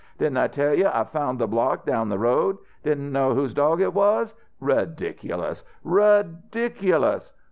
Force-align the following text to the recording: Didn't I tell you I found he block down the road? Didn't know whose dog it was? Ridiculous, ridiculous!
Didn't 0.17 0.37
I 0.37 0.47
tell 0.47 0.73
you 0.73 0.87
I 0.87 1.03
found 1.03 1.39
he 1.39 1.45
block 1.45 1.85
down 1.85 2.09
the 2.09 2.17
road? 2.17 2.57
Didn't 2.81 3.11
know 3.11 3.35
whose 3.35 3.53
dog 3.53 3.81
it 3.81 3.93
was? 3.93 4.33
Ridiculous, 4.59 5.63
ridiculous! 5.83 7.31